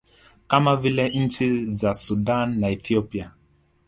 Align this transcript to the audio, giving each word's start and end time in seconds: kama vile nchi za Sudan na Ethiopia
kama 0.47 0.75
vile 0.75 1.09
nchi 1.09 1.65
za 1.69 1.93
Sudan 1.93 2.59
na 2.59 2.69
Ethiopia 2.69 3.31